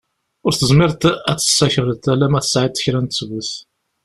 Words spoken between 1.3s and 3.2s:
ad t-tessakreḍ ala ma tesεiḍ kra n